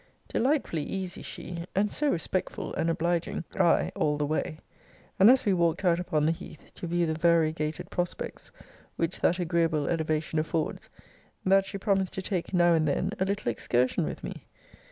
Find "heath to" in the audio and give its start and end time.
6.31-6.87